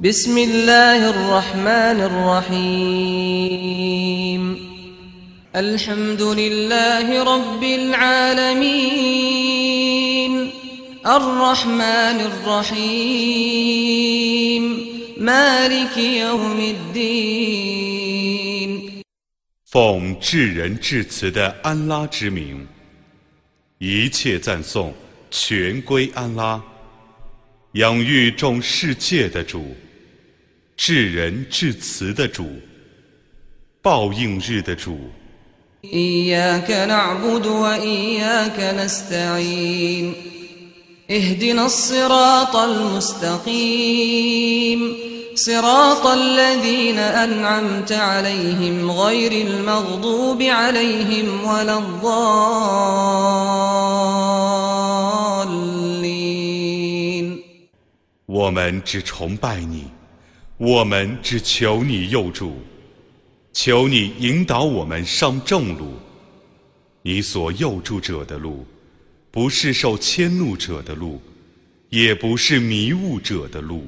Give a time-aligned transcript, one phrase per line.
[0.00, 2.00] بسم الله الرحمن
[2.50, 3.62] الرحيم
[5.56, 8.72] الحمد لله رب العالمين
[11.06, 13.42] الرحمن الرحيم
[15.18, 17.92] مالك يوم الدين
[19.64, 22.66] 奉至仁至慈的安拉之名，
[23.78, 24.92] 一切赞颂
[25.30, 26.62] 全归安拉，
[27.72, 29.74] 养育众世界的主，
[30.76, 32.46] 至仁至慈的主，
[33.80, 34.98] 报应日的主。
[35.84, 40.14] إياك نعبد وإياك نستعين
[41.10, 44.02] اهدنا الصراط المستقيم
[45.34, 52.22] صراط الذين أنعمت عليهم غير المغضوب عليهم ولا الضالين
[58.26, 59.90] 我们只崇拜你，
[60.57, 62.57] 我们只求你佑助，
[63.53, 65.93] 求你引导我们上正路。
[67.03, 68.65] 你所佑助者的路，
[69.29, 71.21] 不是受迁怒者的路，
[71.89, 73.87] 也不是迷雾者的路。